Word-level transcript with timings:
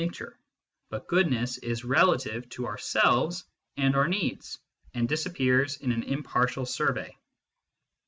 I. 0.01 0.03
MYSTICISM 0.05 0.25
AND 0.25 0.33
LOGIC 0.91 1.09
27 1.09 1.31
ness 1.31 1.57
is 1.59 1.85
relative 1.85 2.49
to 2.49 2.65
ourselves 2.65 3.43
and 3.77 3.95
our 3.95 4.07
needs, 4.07 4.57
and 4.95 5.07
disappears 5.07 5.77
in 5.77 5.91
an 5.91 6.01
impartial 6.01 6.65
survey. 6.65 7.15